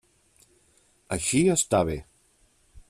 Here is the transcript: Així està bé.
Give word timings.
Així 1.17 1.43
està 1.57 1.85
bé. 1.93 2.01